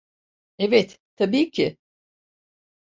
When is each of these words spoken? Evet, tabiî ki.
Evet, 0.65 0.89
tabiî 1.17 1.43
ki. 1.55 1.67